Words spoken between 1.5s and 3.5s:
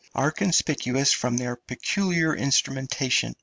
peculiar instrumentation.